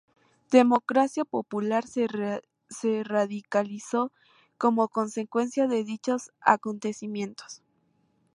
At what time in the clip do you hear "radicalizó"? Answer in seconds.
3.03-4.11